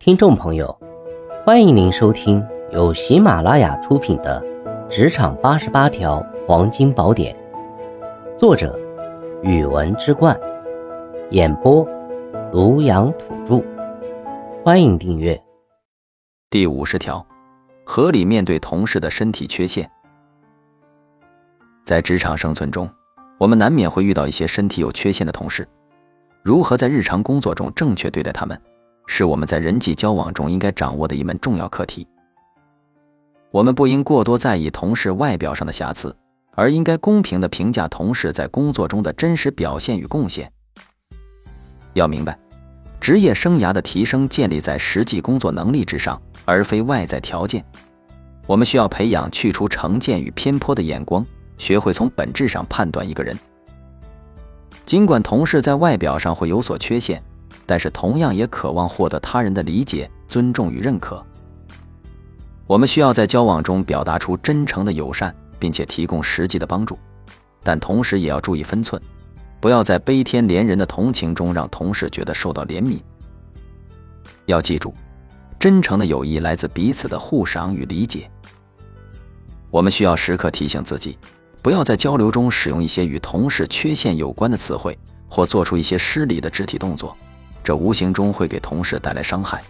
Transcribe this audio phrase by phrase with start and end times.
[0.00, 0.78] 听众朋友，
[1.44, 4.40] 欢迎您收听由喜马拉雅出品的
[4.88, 7.36] 《职场八十八条黄金宝典》，
[8.38, 8.78] 作者：
[9.42, 10.38] 语文之冠，
[11.30, 11.84] 演播：
[12.52, 13.60] 庐阳土著。
[14.64, 15.38] 欢迎订阅。
[16.48, 17.26] 第五十条，
[17.84, 19.90] 合理面对同事的身体缺陷。
[21.84, 22.88] 在职场生存中，
[23.36, 25.66] 我们难免会遇到一些身体有缺陷的同事，
[26.44, 28.58] 如何在日常工作中正确对待他们？
[29.10, 32.06] 是我们在人际交往中应该掌握的一门重要课题。
[33.50, 36.14] 我们不应过多在意同事外表上的瑕疵，
[36.52, 40.52] 而应该公平地评价同事在工作中的真实表现与贡献。
[41.94, 42.38] 要明白，
[43.00, 47.64] 职业生涯的提升建立在实际工作能力之上，而非外在条件。
[48.46, 51.24] 我们需要培养去除成见与偏颇的眼光，
[51.56, 53.36] 学会从本质上判断一个人。
[54.84, 57.22] 尽管同事在外表上会有所缺陷。
[57.68, 61.22] 但是同样也渴望获得他人的理解、尊重与认可。
[62.66, 66.98] 我们需要在交往中表达出真诚的友善，并且提供实际的帮助，
[67.62, 69.00] 但同时也要注意分寸，
[69.60, 73.00] 不要在悲天怜人的同情中让同事觉得受到怜悯。
[74.46, 74.94] 要记住，
[75.58, 78.30] 真诚的友谊来自彼此的互赏与理解。
[79.70, 81.18] 我们需要时刻提醒自己，
[81.60, 84.98] 不要在交流中使用一些与同事缺陷有关的词汇，
[85.28, 87.14] 或做出一些失礼的肢体动作。
[87.68, 89.62] 这无形中会给同事带来伤害。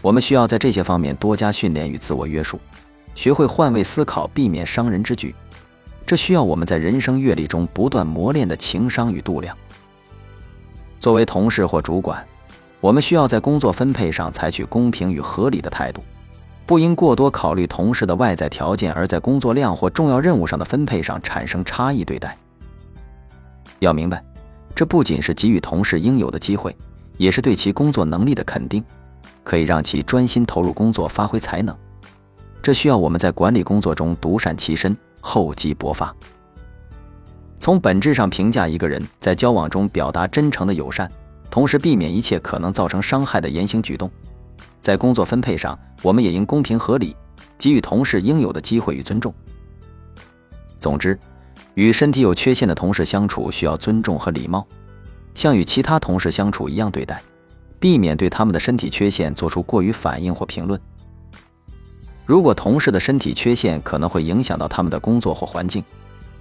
[0.00, 2.60] 我们需要在这些方面多加训练与自我约束，
[3.16, 5.34] 学会换位思考，避免伤人之举。
[6.06, 9.58] 这需要我们在人生阅历中不断磨练的情商与度量。
[11.00, 12.24] 作为同事或主管，
[12.80, 16.00] 我们需要在工作分配上采取公平与合理的态度，
[16.64, 22.38] 不应过多考虑同事的外在条件，而在工作量或重要任务上的分配上产生差异对待。
[23.80, 24.22] 要明白。
[24.74, 26.76] 这不仅是给予同事应有的机会，
[27.18, 28.82] 也是对其工作能力的肯定，
[29.44, 31.76] 可以让其专心投入工作，发挥才能。
[32.62, 36.14] 这需要我们在管理工作中独善其身，厚积薄发。
[37.58, 41.10] 从本质上评价一个人，在交往中表达真诚的友善，
[41.50, 44.10] 同时避免一切可能造成伤害的言行举动。
[44.80, 47.14] 在工作分配上，我们也应公平合理，
[47.58, 49.32] 给予同事应有的机会与尊重。
[50.78, 51.18] 总之。
[51.74, 54.66] 与身体有缺陷的同事相处需要尊重和礼貌，
[55.34, 57.22] 像与其他同事相处一样对待，
[57.80, 60.80] 避免对他们的身体缺陷做出过于反应或评论。
[62.26, 65.82] 如果同事的身体缺陷可能会影响到他们的工作或环境，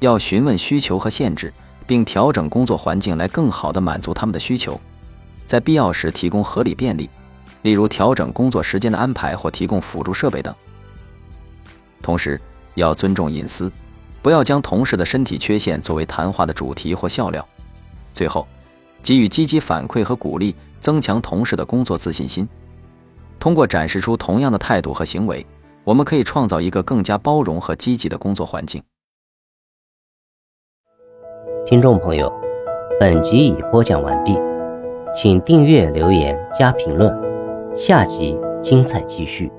[0.00, 1.52] 要询问需求和限制，
[1.86, 4.80] 并调整工作环境来更好地满足他们的需求，
[5.46, 7.08] 在必要时提供合理便利，
[7.62, 10.54] 例如调整工作时间的安排或提供辅助设备等。
[12.02, 12.40] 同时，
[12.74, 13.70] 要尊重隐私。
[14.22, 17.46] 不要将同事的身体缺陷作为谈话的主题或笑料。
[18.12, 18.46] 最后，
[19.02, 22.48] 给予积极反馈和鼓励，增强同事的工作自信心。
[23.38, 25.46] 通过展示出同样的态度和行为，
[25.84, 28.82] 我们可以创造一个更加包容和积极的工作环境。
[31.64, 32.30] 听众朋友，
[32.98, 34.36] 本集已播讲完毕，
[35.16, 37.10] 请订阅、留言、加评论，
[37.74, 39.50] 下集精彩继续。